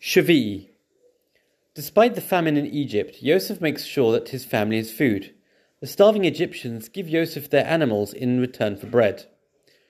[0.00, 0.70] Shavi'i.
[1.74, 5.34] Despite the famine in Egypt, Yosef makes sure that his family has food.
[5.80, 9.26] The starving Egyptians give Yosef their animals in return for bread.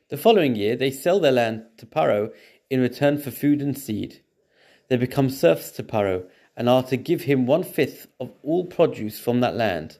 [0.08, 2.32] The following year, they sell their land to Paro
[2.68, 4.20] in return for food and seed.
[4.88, 6.24] They become serfs to Paro
[6.56, 9.98] and are to give him one fifth of all produce from that land.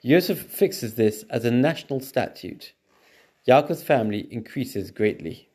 [0.00, 2.72] Yosef fixes this as a national statute.
[3.46, 5.45] Yaakov's family increases greatly.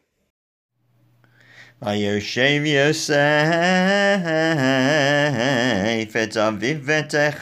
[1.83, 3.17] Are you shave yourself?
[4.23, 7.41] A vivetechav.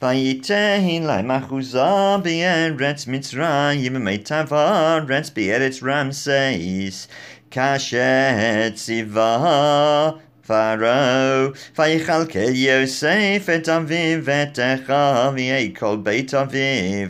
[0.00, 7.08] Vayitehin lai machuzabi and rets mitzrayim and meitavar rets beeritz ramses.
[7.50, 11.56] Kashet siva Paro.
[11.74, 14.54] Vayichal ke yosef et aviv et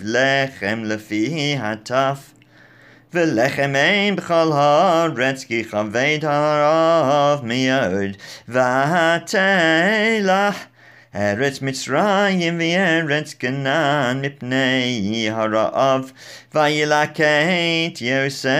[0.02, 2.38] lechem lefi hataf.
[3.13, 8.12] ולחם אין בכל הארץ כי כבד הרעב מאוד
[8.49, 9.35] ותלך
[11.15, 16.12] ארץ מצרים וארץ כנען מפני הרעב
[16.54, 18.51] וילקט יוסף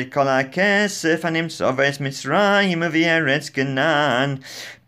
[0.00, 4.36] את כל הכסף הנמצא בארץ מצרים ובארץ כנען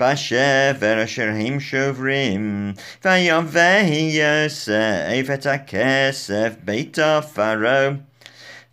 [0.00, 2.72] בשבר אשר הם שוברים
[3.04, 7.88] ויבא יוסף את הכסף ביתה פרעה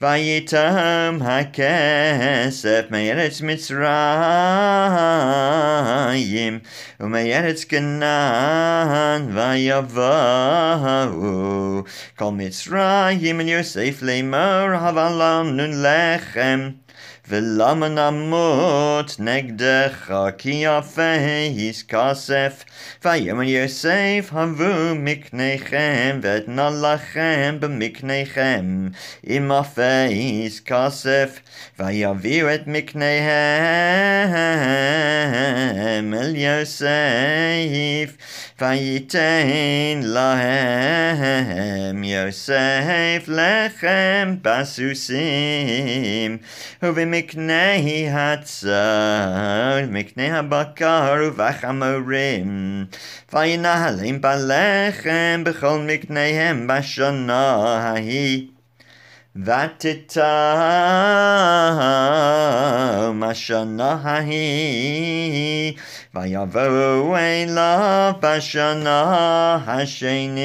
[0.02, 3.80] ויתם הכסף מארץ מצרים
[7.00, 10.04] ומארץ כנען ויבואו
[12.16, 16.70] כל מצרים אל יוסף לאמור הבה לנו לחם
[17.28, 21.16] ולמה נמות נגדך כי יפה
[21.88, 22.64] כסף
[23.06, 28.88] ויאמר יוסף הבו מקניכם ואתנה לכם במקניכם
[29.30, 31.40] אם אפס כסף
[31.80, 34.34] ויביאו את מקניהם
[36.14, 38.18] אל יוסף
[38.59, 46.41] Vayitain lahem Yosef lechem basusim.
[46.83, 52.89] Uvimiknehi hatzar Miknei habakar uvachamorim
[53.31, 58.58] Vayinahalim balechem Bechol mikneihem bashana hahi
[59.36, 59.70] ההיא
[60.14, 60.24] ותתם
[63.24, 65.74] השנה ההיא
[66.16, 70.38] ויבואו אליו בשנה השנית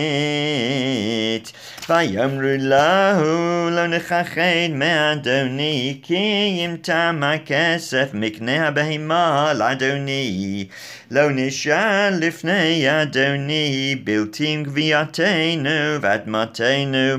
[1.89, 6.17] ויאמרו לו לא נכחד מאדוני כי
[6.65, 10.67] אם תם הכסף מקנה הבהמה לאדוני
[11.11, 17.19] לא נשאר לפני אדוני בלתי גבייתנו ואדמתנו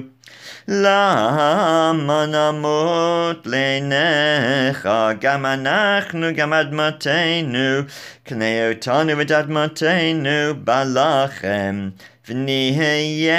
[0.67, 4.89] למה נמות לעיניך
[5.21, 7.81] גם אנחנו גם אדמתנו
[8.23, 11.89] קנה אותנו ואת אדמתנו בלחם
[12.29, 13.35] ונהיה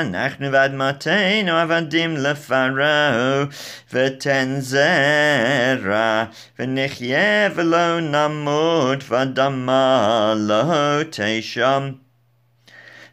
[0.00, 3.44] אנחנו ואדמתנו עבדים לפרעה
[3.92, 6.24] ותן זרע
[6.58, 11.90] ונחיה ולא נמות ואדמה לא תשם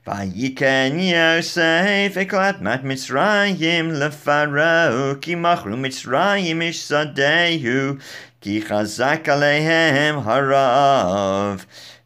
[0.07, 7.95] ויקן יוסף וכל אדמת מצרים לפרעה כי מכרו מצרים איש שדהו
[8.41, 11.65] כי חזק עליהם הרעב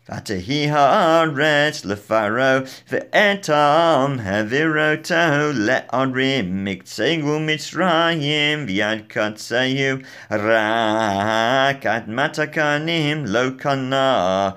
[0.10, 2.60] ותהי הארץ לפרעה
[2.92, 5.16] ואתם העביר אותו
[5.54, 9.98] לערים מקצה גבול מצרים ויד קצהו
[10.32, 14.50] רק אדמת הכהנים לא קנה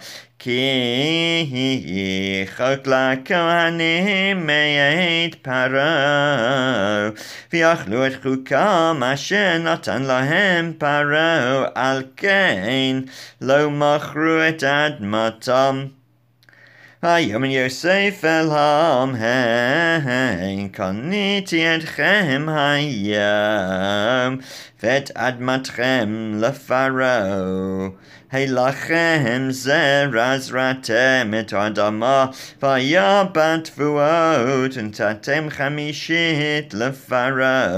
[0.44, 7.16] Ci chogla cymani meid paro.
[7.50, 11.72] Fiach lwyd chwca masyn otan lahem paro.
[11.74, 13.10] Algain
[13.40, 15.94] lo mach rwyd ad matom.
[17.03, 19.89] ויאמר יוסף אל המהן,
[20.69, 24.39] קניתי אתכם היום,
[24.83, 27.89] ואת אדמתכם לפרעה.
[28.33, 32.27] הלכם זרע זרעתם את האדמה,
[32.63, 37.69] והיה בת תבואות, ונתתם חמישית לפרעה,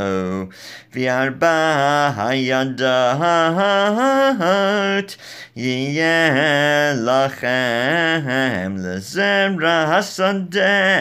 [0.94, 2.76] וארבע הידות
[5.56, 8.74] יהיה לכם
[9.14, 11.00] לזרע השדה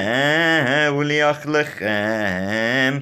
[0.98, 3.00] ולאכלכם,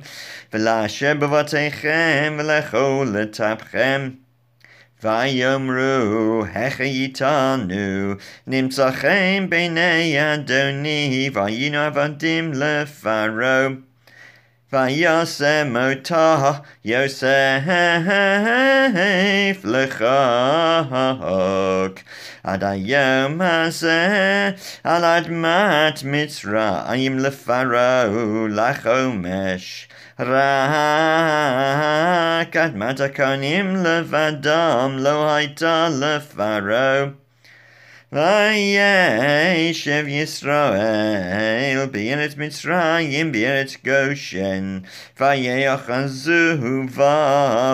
[0.53, 4.09] ולאשר בבתיכם ולאכול לטפכם.
[5.03, 8.13] ויאמרו, היכא איתנו,
[8.47, 13.67] נמצאכם בעיני אדוני, והיינו עבדים לפרעה.
[14.73, 16.51] וישם אותה
[16.85, 17.61] יוסף
[19.63, 19.99] לחוק.
[22.43, 24.51] עד היום הזה
[24.83, 28.05] על אדמת מצרים לפרעה
[28.49, 29.87] לחומש.
[30.19, 30.27] רק
[32.55, 37.20] אדמת הכהנים לבדם לא הייתה לפרעה.
[38.12, 44.84] Vayeshev Yisrael, Be'eretz Mitzrayim, Be'eretz Goshen,
[45.16, 46.90] Vayeachazuhu,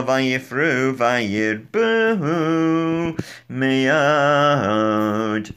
[0.07, 3.19] Vayifru, Vayirbuhu,
[3.51, 5.47] Meod.